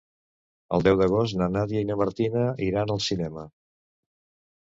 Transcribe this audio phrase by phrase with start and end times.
[0.77, 3.47] El deu d'agost na Nàdia i na Martina iran al cinema.